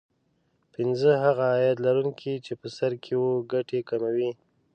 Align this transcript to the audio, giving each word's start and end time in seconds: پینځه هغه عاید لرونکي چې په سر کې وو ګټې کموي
پینځه 0.73 1.11
هغه 1.23 1.43
عاید 1.53 1.77
لرونکي 1.85 2.33
چې 2.45 2.53
په 2.61 2.67
سر 2.77 2.91
کې 3.03 3.13
وو 3.21 3.33
ګټې 3.53 3.79
کموي 3.89 4.31